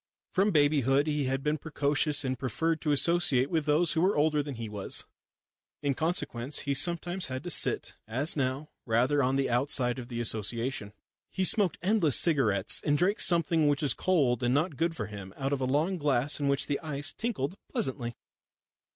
[0.31, 4.41] From babyhood he had been precocious and preferred to associate with those who were older
[4.41, 5.05] than he was.
[5.83, 10.19] In consequence he sometimes had to sit, as now, rather on the outside of the
[10.19, 10.91] association.
[11.29, 15.35] He smoked endless cigarettes and drank something which was cold and not good for him
[15.37, 18.15] out of a long glass in which the ice tinkled pleasantly.